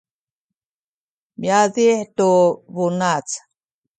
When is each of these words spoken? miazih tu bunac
miazih 1.39 1.99
tu 2.17 2.29
bunac 2.73 3.27